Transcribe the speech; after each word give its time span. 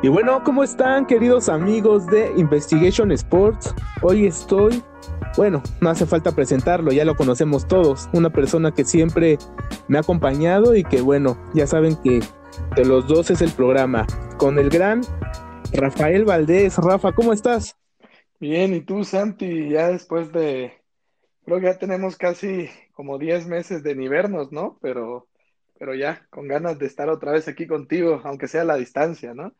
Y 0.00 0.06
bueno, 0.06 0.44
¿cómo 0.44 0.62
están 0.62 1.06
queridos 1.06 1.48
amigos 1.48 2.06
de 2.06 2.32
Investigation 2.36 3.10
Sports? 3.10 3.74
Hoy 4.00 4.26
estoy, 4.26 4.80
bueno, 5.36 5.60
no 5.80 5.90
hace 5.90 6.06
falta 6.06 6.30
presentarlo, 6.30 6.92
ya 6.92 7.04
lo 7.04 7.16
conocemos 7.16 7.66
todos, 7.66 8.08
una 8.12 8.30
persona 8.30 8.72
que 8.72 8.84
siempre 8.84 9.38
me 9.88 9.98
ha 9.98 10.02
acompañado 10.02 10.76
y 10.76 10.84
que 10.84 11.00
bueno, 11.00 11.36
ya 11.52 11.66
saben 11.66 11.96
que 11.96 12.20
de 12.76 12.84
los 12.84 13.08
dos 13.08 13.32
es 13.32 13.42
el 13.42 13.50
programa, 13.50 14.06
con 14.38 14.60
el 14.60 14.70
gran 14.70 15.00
Rafael 15.72 16.24
Valdés. 16.24 16.78
Rafa, 16.78 17.10
¿cómo 17.10 17.32
estás? 17.32 17.76
Bien, 18.38 18.74
¿y 18.74 18.82
tú, 18.82 19.02
Santi? 19.02 19.68
Ya 19.68 19.88
después 19.88 20.30
de, 20.30 20.74
creo 21.44 21.58
que 21.58 21.66
ya 21.66 21.78
tenemos 21.78 22.16
casi 22.16 22.70
como 22.92 23.18
10 23.18 23.48
meses 23.48 23.82
de 23.82 23.96
ni 23.96 24.06
vernos, 24.06 24.52
¿no? 24.52 24.78
Pero, 24.80 25.26
pero 25.76 25.96
ya, 25.96 26.24
con 26.30 26.46
ganas 26.46 26.78
de 26.78 26.86
estar 26.86 27.08
otra 27.08 27.32
vez 27.32 27.48
aquí 27.48 27.66
contigo, 27.66 28.20
aunque 28.22 28.46
sea 28.46 28.62
a 28.62 28.64
la 28.64 28.76
distancia, 28.76 29.34
¿no? 29.34 29.52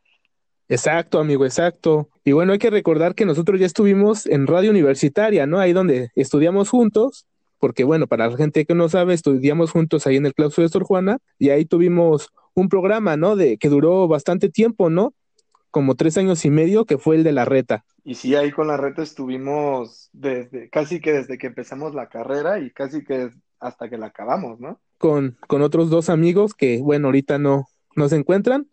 Exacto, 0.68 1.18
amigo, 1.18 1.46
exacto. 1.46 2.08
Y 2.24 2.32
bueno, 2.32 2.52
hay 2.52 2.58
que 2.58 2.70
recordar 2.70 3.14
que 3.14 3.24
nosotros 3.24 3.58
ya 3.58 3.66
estuvimos 3.66 4.26
en 4.26 4.46
radio 4.46 4.70
universitaria, 4.70 5.46
¿no? 5.46 5.58
Ahí 5.58 5.72
donde 5.72 6.10
estudiamos 6.14 6.68
juntos, 6.68 7.26
porque 7.58 7.84
bueno, 7.84 8.06
para 8.06 8.28
la 8.28 8.36
gente 8.36 8.66
que 8.66 8.74
no 8.74 8.88
sabe, 8.90 9.14
estudiamos 9.14 9.70
juntos 9.70 10.06
ahí 10.06 10.16
en 10.16 10.26
el 10.26 10.34
claustro 10.34 10.62
de 10.62 10.68
Sor 10.68 10.84
Juana, 10.84 11.18
y 11.38 11.48
ahí 11.50 11.64
tuvimos 11.64 12.28
un 12.54 12.68
programa, 12.68 13.16
¿no? 13.16 13.34
De 13.34 13.56
que 13.56 13.70
duró 13.70 14.08
bastante 14.08 14.50
tiempo, 14.50 14.90
¿no? 14.90 15.14
Como 15.70 15.94
tres 15.94 16.18
años 16.18 16.44
y 16.44 16.50
medio, 16.50 16.84
que 16.84 16.98
fue 16.98 17.16
el 17.16 17.24
de 17.24 17.32
la 17.32 17.46
reta. 17.46 17.84
Y 18.04 18.14
sí, 18.14 18.34
ahí 18.34 18.50
con 18.50 18.66
la 18.66 18.76
reta 18.76 19.02
estuvimos 19.02 20.10
desde, 20.12 20.68
casi 20.68 21.00
que 21.00 21.12
desde 21.12 21.38
que 21.38 21.46
empezamos 21.46 21.94
la 21.94 22.08
carrera 22.08 22.58
y 22.58 22.70
casi 22.70 23.04
que 23.04 23.30
hasta 23.58 23.88
que 23.88 23.98
la 23.98 24.06
acabamos, 24.06 24.60
¿no? 24.60 24.80
Con, 24.98 25.38
con 25.46 25.62
otros 25.62 25.88
dos 25.88 26.10
amigos 26.10 26.54
que, 26.54 26.80
bueno, 26.82 27.08
ahorita 27.08 27.38
no, 27.38 27.68
no 27.96 28.08
se 28.08 28.16
encuentran. 28.16 28.68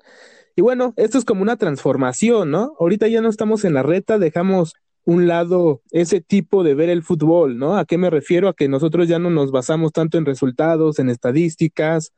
Y 0.55 0.61
bueno, 0.61 0.93
esto 0.95 1.17
es 1.17 1.25
como 1.25 1.41
una 1.41 1.57
transformación, 1.57 2.51
¿no? 2.51 2.73
Ahorita 2.79 3.07
ya 3.07 3.21
no 3.21 3.29
estamos 3.29 3.65
en 3.65 3.73
la 3.73 3.83
reta, 3.83 4.17
dejamos 4.17 4.73
un 5.03 5.27
lado 5.27 5.81
ese 5.91 6.21
tipo 6.21 6.63
de 6.63 6.75
ver 6.75 6.89
el 6.89 7.03
fútbol, 7.03 7.57
¿no? 7.57 7.77
¿A 7.77 7.85
qué 7.85 7.97
me 7.97 8.09
refiero? 8.09 8.47
A 8.47 8.53
que 8.53 8.69
nosotros 8.69 9.07
ya 9.07 9.19
no 9.19 9.29
nos 9.29 9.51
basamos 9.51 9.91
tanto 9.91 10.17
en 10.17 10.25
resultados, 10.25 10.99
en 10.99 11.09
estadísticas, 11.09 12.13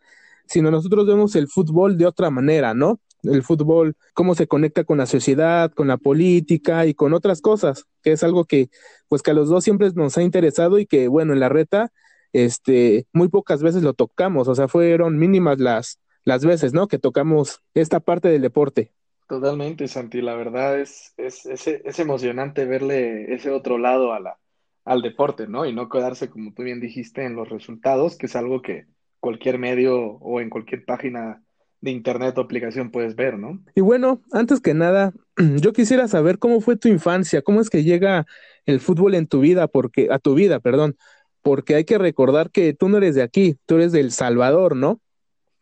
sino 0.45 0.71
nosotros 0.71 1.07
vemos 1.07 1.35
el 1.35 1.47
fútbol 1.47 1.97
de 1.97 2.05
otra 2.05 2.29
manera, 2.29 2.73
¿no? 2.73 2.99
El 3.23 3.43
fútbol, 3.43 3.95
cómo 4.13 4.35
se 4.35 4.47
conecta 4.47 4.83
con 4.83 4.99
la 4.99 5.07
sociedad, 5.07 5.71
con 5.71 5.87
la 5.87 5.97
política 5.97 6.85
y 6.85 6.93
con 6.93 7.13
otras 7.13 7.41
cosas, 7.41 7.85
que 8.03 8.11
es 8.13 8.23
algo 8.23 8.45
que, 8.45 8.69
pues 9.09 9.21
que 9.23 9.31
a 9.31 9.33
los 9.33 9.49
dos 9.49 9.63
siempre 9.63 9.89
nos 9.95 10.17
ha 10.17 10.23
interesado 10.23 10.79
y 10.79 10.85
que, 10.85 11.07
bueno, 11.07 11.33
en 11.33 11.39
la 11.39 11.49
reta, 11.49 11.91
este, 12.33 13.07
muy 13.13 13.29
pocas 13.29 13.63
veces 13.63 13.83
lo 13.83 13.93
tocamos, 13.93 14.47
o 14.47 14.55
sea, 14.55 14.67
fueron 14.67 15.17
mínimas 15.17 15.59
las, 15.59 15.99
las 16.27 16.43
veces, 16.43 16.73
¿no? 16.73 16.89
Que 16.89 16.99
tocamos 16.99 17.61
esta 17.73 18.01
parte 18.01 18.27
del 18.27 18.41
deporte. 18.41 18.91
Totalmente, 19.29 19.87
Santi. 19.87 20.21
La 20.21 20.35
verdad 20.35 20.77
es, 20.77 21.13
es, 21.15 21.45
es, 21.45 21.99
emocionante 21.99 22.65
verle 22.65 23.33
ese 23.33 23.49
otro 23.49 23.77
lado 23.77 24.11
a 24.11 24.19
la, 24.19 24.37
al 24.83 25.01
deporte, 25.01 25.47
¿no? 25.47 25.65
Y 25.65 25.73
no 25.73 25.87
quedarse, 25.87 26.29
como 26.29 26.53
tú 26.53 26.63
bien 26.63 26.81
dijiste, 26.81 27.23
en 27.23 27.37
los 27.37 27.47
resultados, 27.47 28.17
que 28.17 28.25
es 28.25 28.35
algo 28.35 28.61
que 28.61 28.87
cualquier 29.21 29.57
medio 29.57 29.95
o 29.97 30.41
en 30.41 30.49
cualquier 30.49 30.83
página 30.83 31.41
de 31.79 31.91
internet 31.91 32.37
o 32.37 32.41
aplicación 32.41 32.91
puedes 32.91 33.15
ver, 33.15 33.39
¿no? 33.39 33.63
Y 33.73 33.79
bueno, 33.79 34.21
antes 34.33 34.59
que 34.59 34.73
nada, 34.73 35.13
yo 35.61 35.71
quisiera 35.71 36.09
saber 36.09 36.39
cómo 36.39 36.59
fue 36.59 36.75
tu 36.75 36.89
infancia, 36.89 37.41
cómo 37.41 37.61
es 37.61 37.69
que 37.69 37.85
llega 37.85 38.25
el 38.65 38.81
fútbol 38.81 39.15
en 39.15 39.27
tu 39.27 39.39
vida, 39.39 39.69
porque, 39.69 40.09
a 40.11 40.19
tu 40.19 40.33
vida, 40.33 40.59
perdón, 40.59 40.97
porque 41.41 41.75
hay 41.75 41.85
que 41.85 41.97
recordar 41.97 42.51
que 42.51 42.73
tú 42.73 42.89
no 42.89 42.97
eres 42.97 43.15
de 43.15 43.21
aquí, 43.21 43.57
tú 43.65 43.75
eres 43.75 43.93
del 43.93 44.11
Salvador, 44.11 44.75
¿no? 44.75 44.99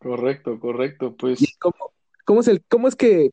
Correcto, 0.06 0.60
correcto. 0.60 1.16
Pues. 1.18 1.58
cómo, 2.26 2.42
es 2.42 2.48
el, 2.48 2.64
cómo 2.70 2.88
es 2.88 2.96
que, 2.96 3.32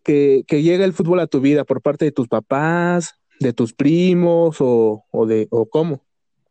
llega 0.49 0.87
el 0.87 0.95
fútbol 0.95 1.21
a 1.21 1.27
tu 1.27 1.43
vida? 1.43 1.65
¿Por 1.65 1.83
parte 1.83 2.07
de 2.07 2.13
tus 2.13 2.29
papás, 2.29 3.21
de 3.41 3.53
tus 3.53 3.75
primos 3.75 4.57
o, 4.61 5.05
de 5.27 5.49
o 5.51 5.69
cómo? 5.69 6.03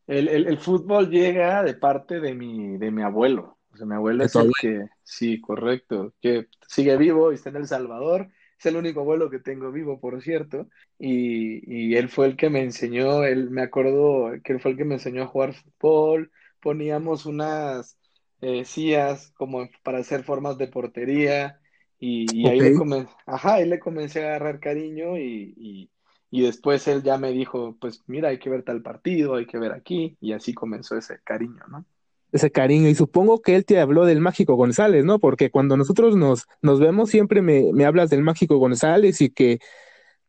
El, 0.06 0.60
fútbol 0.60 1.10
llega 1.10 1.64
de 1.64 1.74
parte 1.74 2.20
de 2.20 2.36
mi, 2.36 2.78
de 2.78 2.92
mi 2.92 3.02
abuelo. 3.02 3.58
O 3.74 3.78
sea, 3.78 3.88
mi 3.88 3.96
abuelo 3.96 4.24
es 4.24 4.36
el 4.36 4.52
que, 4.62 4.86
sí, 5.02 5.42
correcto, 5.42 6.14
que 6.22 6.46
sigue 6.68 6.96
vivo 6.98 7.32
y 7.32 7.36
está 7.36 7.50
en 7.50 7.56
El 7.56 7.68
Salvador. 7.68 8.30
Es 8.60 8.68
el 8.68 8.76
único 8.76 9.00
abuelo 9.00 9.32
que 9.32 9.40
tengo 9.40 9.72
vivo, 9.72 10.00
por 10.00 10.22
cierto. 10.22 10.68
Y, 11.00 11.64
y 11.66 11.96
él 11.96 12.10
fue 12.10 12.28
el 12.28 12.38
que 12.38 12.52
me 12.52 12.62
enseñó, 12.62 13.24
él 13.24 13.50
me 13.50 13.64
acuerdo 13.64 14.34
que 14.44 14.54
él 14.54 14.60
fue 14.60 14.70
el 14.70 14.78
que 14.78 14.86
me 14.86 14.94
enseñó 14.94 15.24
a 15.24 15.28
jugar 15.28 15.56
fútbol. 15.80 16.32
Poníamos 16.62 17.26
unas, 17.26 17.98
eh, 18.42 19.18
como 19.36 19.70
para 19.84 20.00
hacer 20.00 20.24
formas 20.24 20.58
de 20.58 20.68
portería 20.68 21.60
y, 22.00 22.48
ahí, 22.48 22.60
le 22.60 23.08
Ajá, 23.28 23.56
ahí 23.56 23.70
le 23.70 23.80
comencé 23.80 24.24
a 24.24 24.30
agarrar 24.30 24.60
cariño 24.60 25.20
y, 25.20 25.90
y, 26.32 26.42
después 26.42 26.88
él 26.88 27.04
ya 27.04 27.20
me 27.20 27.32
dijo, 27.32 27.78
pues 27.80 28.02
mira, 28.08 28.30
hay 28.30 28.40
que 28.40 28.50
ver 28.50 28.64
tal 28.64 28.82
partido, 28.82 29.36
hay 29.36 29.46
que 29.46 29.60
ver 29.60 29.72
aquí 29.72 30.18
y 30.20 30.34
así 30.34 30.54
comenzó 30.54 30.98
ese 30.98 31.20
cariño, 31.24 31.62
¿no? 31.70 31.86
Ese 32.32 32.50
cariño 32.50 32.88
y 32.90 32.96
supongo 32.96 33.42
que 33.42 33.56
él 33.56 33.66
te 33.66 33.80
habló 33.80 34.06
del 34.06 34.22
Mágico 34.22 34.56
González, 34.56 35.06
¿no? 35.06 35.20
Porque 35.20 35.52
cuando 35.52 35.78
nosotros 35.78 36.16
nos, 36.16 36.48
nos 36.62 36.80
vemos 36.80 37.10
siempre 37.12 37.44
me, 37.44 37.72
me 37.74 37.86
hablas 37.86 38.10
del 38.10 38.24
Mágico 38.24 38.58
González 38.58 39.22
y 39.22 39.30
que 39.30 39.60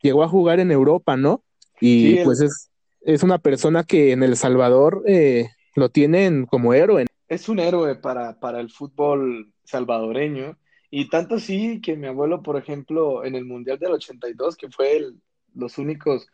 llegó 0.03 0.25
a 0.25 0.29
jugar 0.29 0.61
en 0.61 0.73
Europa, 0.73 1.17
¿no? 1.17 1.43
Y 1.81 2.23
pues 2.25 2.41
es, 2.43 2.71
es 3.01 3.23
una 3.23 3.39
persona 3.39 3.85
que 3.85 4.13
en 4.13 4.23
El 4.23 4.37
Salvador 4.37 5.03
eh, 5.07 5.49
lo 5.75 5.89
tienen 5.89 6.45
como 6.45 6.75
héroe 6.75 7.07
es 7.33 7.49
un 7.49 7.59
héroe 7.59 7.97
para, 7.97 8.39
para 8.41 8.61
el 8.61 8.71
fútbol 8.71 9.53
salvadoreño. 9.65 10.59
Y 10.91 11.09
tanto 11.09 11.39
sí 11.39 11.81
que 11.81 11.97
mi 11.97 12.07
abuelo, 12.07 12.43
por 12.43 12.57
ejemplo, 12.59 13.25
en 13.25 13.35
el 13.35 13.47
Mundial 13.47 13.79
del 13.79 13.93
82, 13.93 14.57
que 14.57 14.71
fue 14.71 14.97
el, 14.97 15.23
los 15.55 15.79
únicos, 15.79 16.29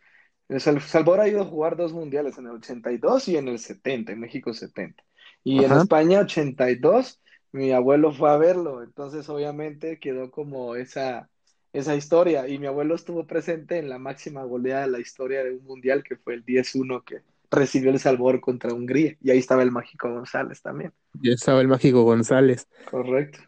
el 0.49 0.59
Salvador 0.59 1.21
ha 1.21 1.27
ido 1.29 1.41
a 1.41 1.45
jugar 1.45 1.77
dos 1.77 1.93
mundiales, 1.93 2.37
en 2.37 2.47
el 2.47 2.53
82 2.53 3.27
y 3.29 3.37
en 3.37 3.47
el 3.47 3.59
70, 3.59 4.11
en 4.11 4.19
México 4.19 4.53
70. 4.53 5.01
Y 5.43 5.63
en 5.63 5.71
España 5.71 6.19
82, 6.19 7.21
mi 7.53 7.71
abuelo 7.71 8.11
fue 8.11 8.29
a 8.31 8.37
verlo, 8.37 8.83
entonces 8.83 9.29
obviamente 9.29 9.99
quedó 9.99 10.31
como 10.31 10.75
esa, 10.75 11.29
esa 11.71 11.95
historia. 11.95 12.47
Y 12.49 12.59
mi 12.59 12.67
abuelo 12.67 12.95
estuvo 12.95 13.25
presente 13.25 13.77
en 13.77 13.87
la 13.89 13.99
máxima 13.99 14.43
goleada 14.43 14.81
de 14.81 14.91
la 14.91 14.99
historia 14.99 15.43
de 15.43 15.51
un 15.55 15.63
mundial, 15.63 16.03
que 16.03 16.17
fue 16.17 16.33
el 16.33 16.43
10-1 16.45 17.03
que, 17.05 17.21
recibió 17.51 17.91
el 17.91 17.99
Salvador 17.99 18.39
contra 18.41 18.73
Hungría. 18.73 19.15
Y 19.21 19.31
ahí 19.31 19.39
estaba 19.39 19.63
el 19.63 19.71
Mágico 19.71 20.11
González 20.11 20.61
también. 20.61 20.93
Y 21.21 21.31
estaba 21.31 21.61
el 21.61 21.67
Mágico 21.67 22.03
González. 22.03 22.67
Correcto. 22.89 23.39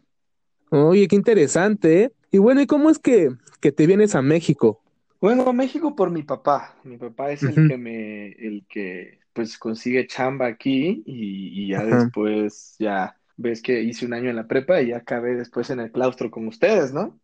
Oye, 0.70 1.06
qué 1.08 1.16
interesante. 1.16 2.04
¿eh? 2.04 2.12
Y 2.30 2.38
bueno, 2.38 2.60
¿y 2.60 2.66
cómo 2.66 2.90
es 2.90 2.98
que, 2.98 3.30
que 3.60 3.72
te 3.72 3.86
vienes 3.86 4.14
a 4.14 4.22
México? 4.22 4.82
Bueno, 5.20 5.48
a 5.48 5.52
México 5.52 5.94
por 5.94 6.10
mi 6.10 6.22
papá. 6.22 6.74
Mi 6.82 6.96
papá 6.96 7.30
es 7.30 7.42
el 7.42 7.68
que 7.68 7.78
me, 7.78 8.32
el 8.32 8.64
que 8.68 9.20
pues 9.32 9.56
consigue 9.58 10.06
chamba 10.06 10.46
aquí 10.46 11.02
y, 11.06 11.68
ya 11.68 11.84
después 11.84 12.74
ya 12.78 13.16
ves 13.36 13.62
que 13.62 13.82
hice 13.82 14.04
un 14.04 14.14
año 14.14 14.30
en 14.30 14.36
la 14.36 14.46
prepa 14.46 14.80
y 14.82 14.88
ya 14.88 14.98
acabé 14.98 15.34
después 15.34 15.70
en 15.70 15.80
el 15.80 15.92
claustro 15.92 16.30
con 16.30 16.46
ustedes, 16.48 16.92
¿no? 16.92 17.18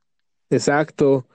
Exacto. 0.50 1.26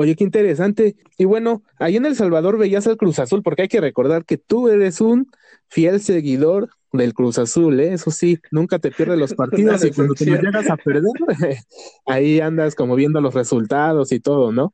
Oye, 0.00 0.16
qué 0.16 0.24
interesante. 0.24 0.96
Y 1.18 1.26
bueno, 1.26 1.62
ahí 1.78 1.96
en 1.96 2.06
El 2.06 2.16
Salvador 2.16 2.56
veías 2.56 2.86
al 2.86 2.96
Cruz 2.96 3.18
Azul, 3.18 3.42
porque 3.42 3.62
hay 3.62 3.68
que 3.68 3.82
recordar 3.82 4.24
que 4.24 4.38
tú 4.38 4.68
eres 4.70 5.02
un 5.02 5.30
fiel 5.68 6.00
seguidor 6.00 6.70
del 6.90 7.12
Cruz 7.12 7.36
Azul, 7.36 7.78
¿eh? 7.78 7.92
Eso 7.92 8.10
sí, 8.10 8.38
nunca 8.50 8.78
te 8.78 8.90
pierdes 8.90 9.18
los 9.18 9.34
partidos 9.34 9.84
y 9.84 9.90
cuando 9.90 10.14
te 10.14 10.24
llegas 10.24 10.70
a 10.70 10.78
perder, 10.78 11.02
ahí 12.06 12.40
andas 12.40 12.74
como 12.74 12.94
viendo 12.94 13.20
los 13.20 13.34
resultados 13.34 14.10
y 14.12 14.20
todo, 14.20 14.52
¿no? 14.52 14.72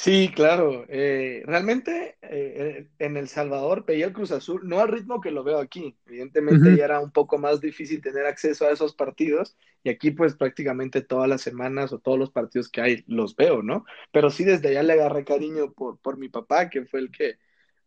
Sí, 0.00 0.30
claro. 0.32 0.84
Eh, 0.88 1.42
realmente 1.44 2.18
eh, 2.22 2.88
en 3.00 3.16
El 3.16 3.26
Salvador 3.26 3.84
veía 3.84 4.06
el 4.06 4.12
Cruz 4.12 4.30
Azul, 4.30 4.60
no 4.62 4.78
al 4.78 4.86
ritmo 4.86 5.20
que 5.20 5.32
lo 5.32 5.42
veo 5.42 5.58
aquí. 5.58 5.96
Evidentemente 6.06 6.76
ya 6.76 6.84
era 6.84 7.00
un 7.00 7.10
poco 7.10 7.36
más 7.36 7.60
difícil 7.60 8.00
tener 8.00 8.24
acceso 8.24 8.64
a 8.64 8.70
esos 8.70 8.94
partidos 8.94 9.56
y 9.82 9.90
aquí 9.90 10.12
pues 10.12 10.36
prácticamente 10.36 11.02
todas 11.02 11.28
las 11.28 11.42
semanas 11.42 11.92
o 11.92 11.98
todos 11.98 12.16
los 12.16 12.30
partidos 12.30 12.68
que 12.68 12.80
hay 12.80 13.04
los 13.08 13.34
veo, 13.34 13.60
¿no? 13.64 13.84
Pero 14.12 14.30
sí 14.30 14.44
desde 14.44 14.68
allá 14.68 14.84
le 14.84 14.92
agarré 14.92 15.24
cariño 15.24 15.72
por, 15.72 15.98
por 15.98 16.16
mi 16.16 16.28
papá, 16.28 16.70
que 16.70 16.84
fue 16.84 17.00
el 17.00 17.10
que, 17.10 17.36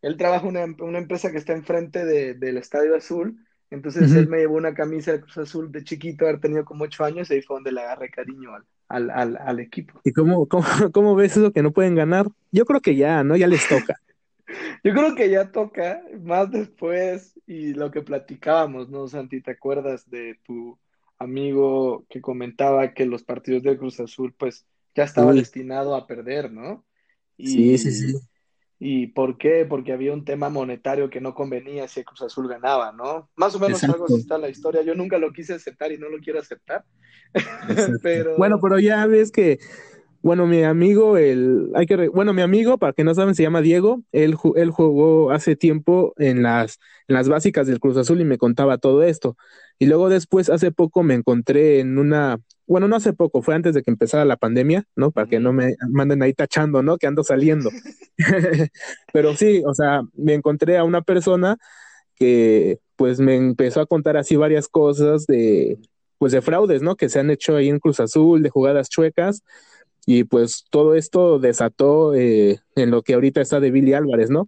él 0.02 0.18
trabaja 0.18 0.48
en 0.50 0.58
una, 0.58 0.76
una, 0.84 0.98
empresa 0.98 1.32
que 1.32 1.38
está 1.38 1.54
enfrente 1.54 2.04
de, 2.04 2.34
del 2.34 2.58
Estadio 2.58 2.94
Azul. 2.94 3.38
Entonces 3.70 4.12
él 4.12 4.28
me 4.28 4.40
llevó 4.40 4.58
una 4.58 4.74
camisa 4.74 5.14
de 5.14 5.22
Cruz 5.22 5.38
Azul 5.38 5.72
de 5.72 5.86
chiquito, 5.86 6.26
haber 6.26 6.42
tenido 6.42 6.66
como 6.66 6.84
ocho 6.84 7.06
años, 7.06 7.32
y 7.32 7.36
ahí 7.36 7.42
fue 7.42 7.56
donde 7.56 7.72
le 7.72 7.80
agarré 7.80 8.10
cariño 8.10 8.54
al, 8.54 8.66
al, 8.92 9.10
al, 9.10 9.38
al 9.38 9.60
equipo. 9.60 10.00
¿Y 10.04 10.12
cómo, 10.12 10.46
cómo, 10.50 10.66
cómo, 10.92 11.16
ves 11.16 11.38
eso 11.38 11.52
que 11.52 11.64
no 11.64 11.72
pueden 11.72 11.96
ganar? 11.96 12.28
Yo 12.52 12.66
creo 12.66 12.82
que 12.82 12.96
ya, 12.96 13.24
¿no? 13.24 13.36
Ya 13.36 13.48
les 13.48 13.68
toca. 13.68 14.00
Yo 14.84 14.94
creo 14.94 15.16
que 15.16 15.30
ya 15.30 15.50
toca, 15.52 16.02
más 16.22 16.52
después, 16.52 17.40
y 17.48 17.74
lo 17.74 17.90
que 17.90 18.02
platicábamos, 18.02 18.90
¿no, 18.90 19.08
Santi? 19.08 19.40
¿Te 19.40 19.52
acuerdas 19.52 20.10
de 20.10 20.40
tu 20.44 20.78
amigo 21.18 22.06
que 22.10 22.20
comentaba 22.20 22.94
que 22.94 23.06
los 23.06 23.24
partidos 23.24 23.64
del 23.64 23.78
Cruz 23.78 24.02
Azul, 24.02 24.34
pues, 24.38 24.66
ya 24.94 25.06
estaba 25.06 25.32
destinado 25.32 25.96
a 25.96 26.06
perder, 26.06 26.52
¿no? 26.52 26.84
Y, 27.38 27.48
sí, 27.48 27.78
sí, 27.78 27.92
sí. 27.92 28.18
¿Y 28.84 29.06
por 29.06 29.38
qué? 29.38 29.64
Porque 29.70 29.94
había 29.94 30.12
un 30.12 30.26
tema 30.26 30.50
monetario 30.50 31.08
que 31.12 31.22
no 31.22 31.36
convenía 31.36 31.88
si 31.88 32.00
el 32.00 32.06
Cruz 32.08 32.24
Azul 32.24 32.48
ganaba, 32.48 32.92
¿no? 32.92 33.30
Más 33.36 33.54
o 33.54 33.60
menos 33.60 33.84
algo 33.84 34.06
así 34.06 34.16
está 34.16 34.40
la 34.40 34.50
historia. 34.50 34.82
Yo 34.82 34.96
nunca 34.96 35.20
lo 35.20 35.32
quise 35.32 35.54
aceptar 35.54 35.92
y 35.92 36.00
no 36.00 36.10
lo 36.10 36.18
quiero 36.18 36.40
aceptar. 36.40 36.84
pero... 38.02 38.36
Bueno, 38.38 38.60
pero 38.60 38.80
ya 38.80 39.06
ves 39.06 39.32
que 39.32 39.60
Bueno, 40.24 40.48
mi 40.48 40.64
amigo, 40.64 41.16
el, 41.18 41.70
hay 41.76 41.86
que, 41.86 42.08
bueno, 42.08 42.34
mi 42.34 42.42
amigo, 42.42 42.80
para 42.80 42.94
que 42.94 43.04
no 43.04 43.14
saben, 43.14 43.36
se 43.36 43.44
llama 43.44 43.62
Diego. 43.62 44.02
Él, 44.12 44.36
él 44.56 44.72
jugó 44.72 45.30
hace 45.30 45.56
tiempo 45.56 46.16
en 46.18 46.42
las, 46.42 46.80
en 47.08 47.14
las 47.14 47.30
básicas 47.30 47.68
del 47.68 47.80
Cruz 47.80 47.98
Azul 47.98 48.20
y 48.20 48.26
me 48.26 48.40
contaba 48.40 48.80
todo 48.80 49.04
esto. 49.04 49.38
Y 49.78 49.86
luego 49.86 50.10
después, 50.10 50.50
hace 50.50 50.72
poco 50.72 51.04
me 51.04 51.14
encontré 51.14 51.82
en 51.82 52.00
una, 52.00 52.40
bueno, 52.72 52.88
no 52.88 52.96
hace 52.96 53.12
poco, 53.12 53.42
fue 53.42 53.54
antes 53.54 53.74
de 53.74 53.84
que 53.84 53.92
empezara 53.92 54.24
la 54.24 54.38
pandemia, 54.38 54.86
¿no? 54.96 55.12
Para 55.12 55.28
que 55.28 55.42
no 55.42 55.52
me 55.52 55.76
manden 55.90 56.24
ahí 56.24 56.34
tachando, 56.34 56.82
¿no? 56.82 56.98
Que 56.98 57.06
ando 57.06 57.22
saliendo. 57.22 57.70
Pero 59.14 59.36
sí, 59.36 59.62
o 59.68 59.74
sea, 59.74 60.04
me 60.14 60.36
encontré 60.36 60.78
a 60.78 60.86
una 60.86 61.02
persona 61.02 61.58
que 62.16 62.80
pues 62.96 63.20
me 63.20 63.36
empezó 63.36 63.82
a 63.82 63.86
contar 63.86 64.16
así 64.16 64.38
varias 64.38 64.70
cosas 64.70 65.28
de, 65.28 65.80
pues 66.18 66.32
de 66.32 66.42
fraudes, 66.42 66.82
¿no? 66.82 66.96
Que 66.96 67.10
se 67.10 67.20
han 67.20 67.30
hecho 67.30 67.58
ahí 67.58 67.68
en 67.68 67.80
Cruz 67.80 68.00
Azul, 68.00 68.42
de 68.42 68.50
jugadas 68.50 68.88
chuecas 68.88 69.44
y 70.06 70.24
pues 70.24 70.64
todo 70.70 70.96
esto 70.96 71.40
desató 71.40 72.16
eh, 72.16 72.62
en 72.78 72.90
lo 72.90 73.02
que 73.02 73.16
ahorita 73.16 73.42
está 73.42 73.60
de 73.60 73.72
Billy 73.72 73.96
Álvarez, 73.96 74.30
¿no? 74.30 74.48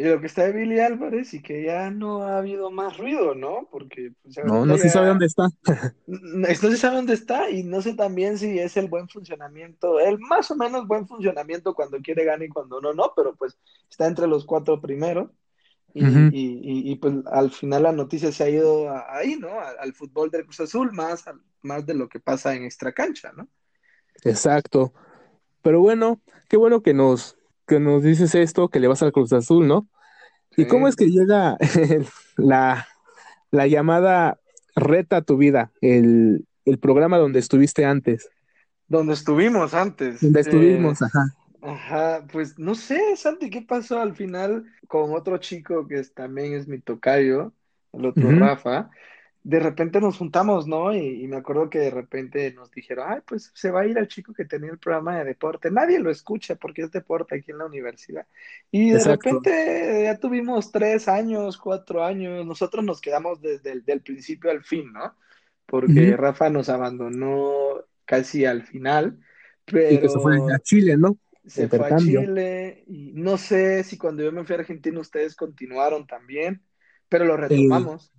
Y 0.00 0.04
lo 0.04 0.20
que 0.20 0.28
está 0.28 0.44
de 0.44 0.52
Billy 0.52 0.78
Álvarez 0.78 1.34
y 1.34 1.42
que 1.42 1.64
ya 1.64 1.90
no 1.90 2.22
ha 2.22 2.38
habido 2.38 2.70
más 2.70 2.96
ruido, 2.98 3.34
¿no? 3.34 3.68
Porque 3.68 4.12
pues, 4.22 4.38
no, 4.44 4.64
no 4.64 4.78
se 4.78 4.88
sabe 4.90 5.08
dónde 5.08 5.26
está. 5.26 5.48
no 6.06 6.46
se 6.46 6.76
sabe 6.76 6.96
dónde 6.96 7.14
está 7.14 7.50
y 7.50 7.64
no 7.64 7.82
sé 7.82 7.94
también 7.94 8.38
si 8.38 8.60
es 8.60 8.76
el 8.76 8.86
buen 8.86 9.08
funcionamiento, 9.08 9.98
el 9.98 10.20
más 10.20 10.52
o 10.52 10.54
menos 10.54 10.86
buen 10.86 11.08
funcionamiento 11.08 11.74
cuando 11.74 11.98
quiere 11.98 12.24
ganar 12.24 12.44
y 12.44 12.48
cuando 12.48 12.80
no, 12.80 12.94
no, 12.94 13.12
pero 13.16 13.34
pues 13.34 13.58
está 13.90 14.06
entre 14.06 14.28
los 14.28 14.44
cuatro 14.44 14.80
primeros. 14.80 15.30
Y, 15.94 16.04
y, 16.04 16.92
y, 16.92 16.94
pues 16.96 17.14
al 17.32 17.50
final 17.50 17.82
la 17.82 17.92
noticia 17.92 18.30
se 18.30 18.44
ha 18.44 18.48
ido 18.48 18.88
ahí, 19.08 19.34
¿no? 19.34 19.48
Al, 19.58 19.94
fútbol 19.94 20.30
del 20.30 20.44
Cruz 20.44 20.60
Azul, 20.60 20.92
más, 20.92 21.24
más 21.62 21.86
de 21.86 21.94
lo 21.94 22.08
que 22.08 22.20
pasa 22.20 22.54
en 22.54 22.62
extra 22.62 22.92
cancha, 22.92 23.32
¿no? 23.32 23.48
Exacto. 24.22 24.92
Pero 25.62 25.80
bueno, 25.80 26.20
qué 26.48 26.56
bueno 26.56 26.82
que 26.82 26.94
nos, 26.94 27.37
que 27.68 27.78
nos 27.78 28.02
dices 28.02 28.34
esto, 28.34 28.68
que 28.68 28.80
le 28.80 28.88
vas 28.88 29.02
al 29.02 29.12
Cruz 29.12 29.32
Azul, 29.32 29.68
¿no? 29.68 29.86
¿Y 30.56 30.66
cómo 30.66 30.88
es 30.88 30.96
que 30.96 31.06
llega 31.06 31.56
la, 32.36 32.88
la 33.52 33.66
llamada 33.68 34.40
Reta 34.74 35.18
a 35.18 35.22
tu 35.22 35.36
vida, 35.36 35.70
el, 35.80 36.46
el, 36.64 36.78
programa 36.78 37.18
donde 37.18 37.38
estuviste 37.38 37.84
antes? 37.84 38.28
Donde 38.88 39.12
estuvimos 39.12 39.74
antes. 39.74 40.20
Donde 40.20 40.40
estuvimos, 40.40 41.00
ajá. 41.02 41.24
Ajá, 41.60 42.26
pues 42.32 42.58
no 42.58 42.74
sé, 42.74 43.16
Santi, 43.16 43.50
¿qué 43.50 43.62
pasó 43.62 44.00
al 44.00 44.14
final 44.14 44.64
con 44.86 45.12
otro 45.12 45.38
chico 45.38 45.86
que 45.86 46.02
también 46.04 46.54
es 46.54 46.68
mi 46.68 46.80
tocayo, 46.80 47.52
el 47.92 48.06
otro 48.06 48.30
Rafa? 48.30 48.90
De 49.48 49.60
repente 49.60 49.98
nos 49.98 50.18
juntamos, 50.18 50.66
¿no? 50.66 50.94
Y, 50.94 51.26
me 51.26 51.38
acuerdo 51.38 51.70
que 51.70 51.78
de 51.78 51.90
repente 51.90 52.52
nos 52.52 52.70
dijeron, 52.70 53.06
ay, 53.08 53.20
pues 53.26 53.50
se 53.54 53.70
va 53.70 53.80
a 53.80 53.86
ir 53.86 53.96
el 53.96 54.06
chico 54.06 54.34
que 54.34 54.44
tenía 54.44 54.70
el 54.70 54.76
programa 54.76 55.16
de 55.16 55.24
deporte. 55.24 55.70
Nadie 55.70 56.00
lo 56.00 56.10
escucha 56.10 56.56
porque 56.56 56.82
es 56.82 56.90
deporte 56.90 57.34
aquí 57.36 57.52
en 57.52 57.56
la 57.56 57.64
universidad. 57.64 58.26
Y 58.70 58.90
de 58.90 59.02
repente 59.02 60.02
ya 60.04 60.18
tuvimos 60.18 60.70
tres 60.70 61.08
años, 61.08 61.56
cuatro 61.56 62.04
años. 62.04 62.44
Nosotros 62.44 62.84
nos 62.84 63.00
quedamos 63.00 63.40
desde 63.40 63.82
el 63.86 64.02
principio 64.02 64.50
al 64.50 64.62
fin, 64.64 64.92
¿no? 64.92 65.14
Porque 65.64 66.14
Rafa 66.14 66.50
nos 66.50 66.68
abandonó 66.68 67.86
casi 68.04 68.44
al 68.44 68.64
final. 68.64 69.18
Pero... 69.64 69.94
Y 69.94 69.98
que 69.98 70.10
se 70.10 70.18
fue 70.18 70.36
a 70.36 70.58
Chile, 70.58 70.98
¿no? 70.98 71.16
Se 71.46 71.68
fue 71.68 71.86
a 71.86 71.96
Chile. 71.96 72.84
Y 72.86 73.12
no 73.14 73.38
sé 73.38 73.82
si 73.82 73.96
cuando 73.96 74.22
yo 74.22 74.30
me 74.30 74.44
fui 74.44 74.56
a 74.56 74.58
Argentina 74.58 75.00
ustedes 75.00 75.34
continuaron 75.34 76.06
también, 76.06 76.60
pero 77.08 77.24
lo 77.24 77.38
retomamos. 77.38 78.12
Sí, 78.12 78.17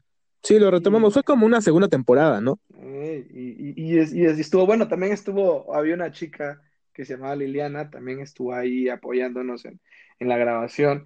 lo 0.49 0.71
retomamos. 0.71 1.13
Fue 1.13 1.23
como 1.23 1.45
una 1.45 1.61
segunda 1.61 1.87
temporada, 1.87 2.41
¿no? 2.41 2.59
y, 2.71 3.73
y, 3.75 3.99
y, 3.99 4.25
estuvo 4.25 4.65
bueno. 4.65 4.87
También 4.87 5.11
estuvo, 5.11 5.73
había 5.73 5.95
una 5.95 6.11
chica 6.11 6.61
que 6.93 7.05
se 7.05 7.13
llamaba 7.13 7.35
Liliana, 7.35 7.89
también 7.89 8.19
estuvo 8.19 8.53
ahí 8.53 8.89
apoyándonos 8.89 9.65
en, 9.65 9.79
la 10.19 10.37
grabación. 10.37 11.05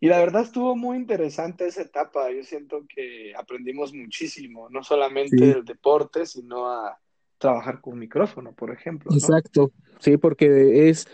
Y 0.00 0.08
la 0.08 0.18
verdad 0.18 0.42
estuvo 0.42 0.74
muy 0.74 0.96
interesante 0.96 1.66
esa 1.66 1.82
etapa. 1.82 2.30
Yo 2.30 2.42
siento 2.42 2.86
que 2.88 3.34
aprendimos 3.36 3.92
muchísimo, 3.92 4.68
no 4.70 4.82
solamente 4.82 5.36
del 5.36 5.64
deporte, 5.64 6.24
sino 6.24 6.70
a 6.70 6.98
trabajar 7.36 7.80
con 7.80 7.94
un 7.94 7.98
micrófono, 8.00 8.52
por 8.52 8.70
ejemplo. 8.70 9.10
Exacto, 9.12 9.70
sí, 9.98 10.16
porque 10.16 10.88
es, 10.88 11.06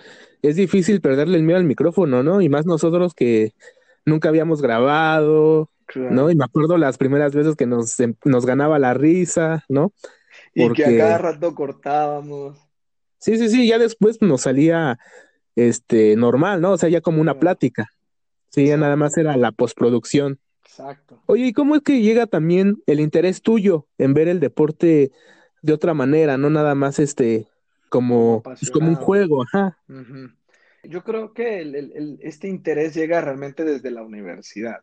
es 0.42 0.54
difícil 0.54 1.00
perderle 1.00 1.36
el 1.36 1.42
miedo 1.42 1.58
al 1.58 1.64
micrófono, 1.64 2.22
¿no? 2.22 2.40
Y 2.40 2.48
más 2.48 2.66
nosotros 2.66 3.14
que 3.14 3.52
nunca 4.04 4.28
habíamos 4.28 4.62
grabado, 4.62 5.70
¿no? 5.96 6.30
Y 6.30 6.34
me 6.34 6.44
acuerdo 6.44 6.78
las 6.78 6.98
primeras 6.98 7.34
veces 7.34 7.56
que 7.56 7.66
nos, 7.66 7.98
em, 8.00 8.14
nos 8.24 8.46
ganaba 8.46 8.78
la 8.78 8.94
risa, 8.94 9.64
¿no? 9.68 9.92
Y 10.54 10.70
que 10.72 10.84
a 10.84 10.98
cada 10.98 11.18
rato 11.18 11.54
cortábamos. 11.54 12.58
Sí, 13.18 13.36
sí, 13.36 13.48
sí, 13.48 13.68
ya 13.68 13.78
después 13.78 14.22
nos 14.22 14.42
salía 14.42 14.98
este 15.56 16.16
normal, 16.16 16.60
¿no? 16.60 16.72
O 16.72 16.78
sea, 16.78 16.88
ya 16.88 17.00
como 17.00 17.20
una 17.20 17.38
plática. 17.38 17.90
Sí, 18.48 18.66
ya 18.66 18.76
nada 18.76 18.96
más 18.96 19.16
era 19.16 19.36
la 19.36 19.52
postproducción. 19.52 20.38
Exacto. 20.64 21.22
Oye, 21.26 21.46
¿y 21.46 21.52
cómo 21.52 21.76
es 21.76 21.82
que 21.82 22.00
llega 22.00 22.26
también 22.26 22.82
el 22.86 23.00
interés 23.00 23.42
tuyo 23.42 23.86
en 23.98 24.14
ver 24.14 24.28
el 24.28 24.40
deporte 24.40 25.12
de 25.62 25.72
otra 25.72 25.94
manera, 25.94 26.36
no 26.36 26.50
nada 26.50 26.74
más 26.74 26.98
este 26.98 27.46
como, 27.88 28.42
pues, 28.42 28.70
como 28.70 28.88
un 28.88 28.94
juego, 28.94 29.42
ajá? 29.42 29.78
Yo 30.84 31.04
creo 31.04 31.34
que 31.34 31.60
el, 31.60 32.18
este 32.22 32.48
interés 32.48 32.94
llega 32.94 33.20
realmente 33.20 33.64
desde 33.64 33.90
la 33.90 34.02
universidad. 34.02 34.80